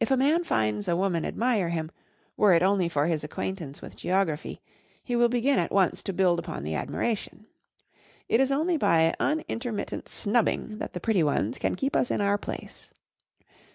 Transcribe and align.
If 0.00 0.10
a 0.10 0.16
man 0.16 0.44
finds 0.44 0.88
a 0.88 0.96
woman 0.96 1.26
admire 1.26 1.68
him, 1.68 1.90
were 2.38 2.54
it 2.54 2.62
only 2.62 2.88
for 2.88 3.04
his 3.04 3.22
acquaintance 3.22 3.82
with 3.82 3.94
geography, 3.94 4.62
he 5.04 5.14
will 5.14 5.28
begin 5.28 5.58
at 5.58 5.70
once 5.70 6.02
to 6.04 6.14
build 6.14 6.38
upon 6.38 6.62
the 6.62 6.74
admiration. 6.74 7.44
It 8.30 8.40
is 8.40 8.50
only 8.50 8.78
by 8.78 9.12
unintermittent 9.20 10.08
snubbing 10.08 10.78
that 10.78 10.94
the 10.94 11.00
pretty 11.00 11.22
ones 11.22 11.58
can 11.58 11.74
keep 11.74 11.94
us 11.94 12.10
in 12.10 12.22
our 12.22 12.38
place. 12.38 12.94